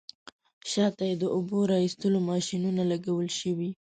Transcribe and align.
شاته 0.71 1.03
یې 1.09 1.15
د 1.19 1.23
اوبو 1.35 1.59
را 1.69 1.77
ایستلو 1.85 2.19
ماشینونه 2.31 2.81
لګول 2.91 3.27
شوي. 3.39 3.69